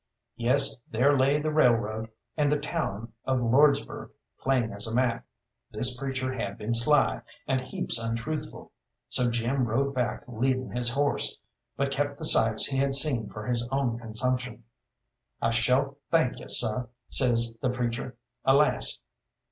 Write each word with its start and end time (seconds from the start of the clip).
Yes, 0.35 0.79
there 0.89 1.15
lay 1.15 1.39
the 1.39 1.51
railroad, 1.53 2.09
and 2.35 2.51
the 2.51 2.57
town 2.57 3.13
of 3.23 3.37
Lordsburgh, 3.39 4.09
plain 4.39 4.71
as 4.73 4.87
a 4.87 4.95
map. 4.95 5.27
This 5.69 5.95
preacher 5.95 6.33
had 6.33 6.57
been 6.57 6.73
sly, 6.73 7.21
and 7.47 7.61
heaps 7.61 7.99
untruthful, 7.99 8.71
so 9.09 9.29
Jim 9.29 9.65
rode 9.65 9.93
back 9.93 10.23
leading 10.27 10.71
his 10.71 10.89
horse, 10.89 11.37
but 11.77 11.91
kept 11.91 12.17
the 12.17 12.25
sights 12.25 12.65
he 12.65 12.77
had 12.77 12.95
seen 12.95 13.29
for 13.29 13.45
his 13.45 13.67
own 13.71 13.99
consumption. 13.99 14.63
"I 15.39 15.51
suah 15.51 15.91
thank 16.09 16.39
y'u, 16.39 16.47
seh," 16.47 16.77
says 17.11 17.55
the 17.61 17.69
preacher. 17.69 18.17
"Alas! 18.43 18.97